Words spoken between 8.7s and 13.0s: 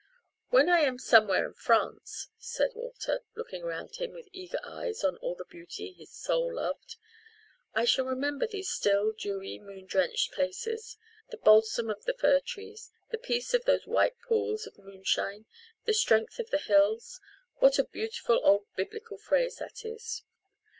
still, dewy, moon drenched places. The balsam of the fir trees;